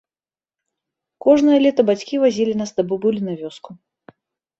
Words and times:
Кожнае 1.25 1.57
лета 1.65 1.81
бацькі 1.89 2.21
вазілі 2.23 2.53
нас 2.61 2.73
да 2.79 2.85
бабулі 2.95 3.19
на 3.29 3.33
вёску. 3.43 3.69